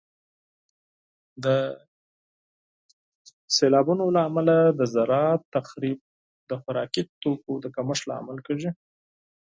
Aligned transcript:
د 1.43 1.45
سیلابونو 3.55 4.05
له 4.15 4.21
امله 4.29 4.55
د 4.79 4.81
زراعت 4.93 5.41
تخریب 5.55 5.99
د 6.49 6.51
خوراکي 6.61 7.03
توکو 7.21 7.53
د 7.63 7.65
کمښت 7.75 8.03
لامل 8.09 8.37
کیږي. 8.47 8.69